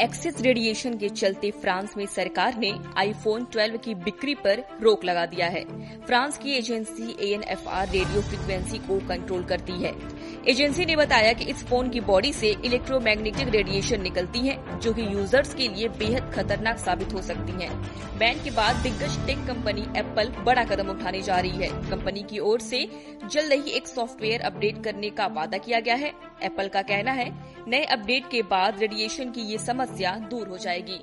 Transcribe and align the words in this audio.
Access 0.00 0.40
radiation 0.40 0.96
के 0.98 1.08
चलते 1.08 1.50
France 1.50 1.94
में 1.96 2.04
सरकार 2.06 2.56
ने 2.58 2.72
आईफोन 2.96 3.44
12 3.44 3.82
की 3.84 3.94
बिक्री 3.94 4.34
पर 4.34 4.62
रोक 4.82 5.04
लगा 5.04 5.26
दिया 5.26 5.46
है। 5.46 5.64
फ्रांस 6.06 6.38
की 6.38 6.52
एजेंसी 6.52 7.16
एएनएफआर 7.20 7.88
रेडियो 7.88 8.22
फ्रिक्वेंसी 8.22 8.78
को 8.78 8.98
कंट्रोल 9.08 9.44
करती 9.44 9.72
है। 9.72 9.92
एजेंसी 10.48 10.84
ने 10.84 10.94
बताया 10.96 11.32
कि 11.32 11.44
इस 11.44 11.62
फ़ोन 11.66 11.88
की 11.88 12.00
बॉडी 12.00 12.32
से 12.32 12.48
इलेक्ट्रोमैग्नेटिक 12.64 13.48
रेडिएशन 13.48 14.00
निकलती 14.02 14.38
है, 14.38 14.56
जो 14.80 14.92
कि 14.92 15.02
यूज़र्स 15.02 15.54
के 15.54 15.68
लिए 15.68 15.88
बेहद 15.88 16.32
खतरनाक 16.34 16.78
साबित 16.78 17.12
हो 17.14 17.22
सकती 17.22 17.52
है। 17.52 17.68
बैन 18.18 18.42
के 18.44 18.50
बाद 18.50 18.76
दिग्गज 18.76 19.16
टेक 19.26 19.46
कंपनी 19.46 19.86
एप्पल 19.98 20.32
बड़ा 20.44 20.64
कदम 20.64 20.90
उठाने 20.90 21.20
जा 21.20 21.38
रही 21.38 21.64
है। 21.64 21.68
कंपनी 21.90 22.22
की 22.22 22.38
ओर 22.38 22.60
से 22.60 22.86
जल्द 23.32 23.52
ही 23.52 23.72
एक 23.72 23.86
सॉफ्टवेयर 23.86 24.40
अपडेट 24.40 24.84
करने 24.84 25.10
का 25.10 25.26
वादा 25.26 25.58
किया 25.58 25.80
गया 25.80 25.94
है। 25.94 26.12
एप्पल 26.42 26.68
का 26.68 26.82
कहना 26.82 27.12
है, 27.12 27.32
नए 27.68 27.84
अपडेट 27.84 28.30
के 28.30 28.42
बाद 28.42 28.80
रेडिएशन 28.80 29.30
की 29.30 29.50
ये 29.52 29.58
समस्या 29.58 30.16
दूर 30.30 30.48
हो 30.48 30.58
जाएगी। 30.58 31.00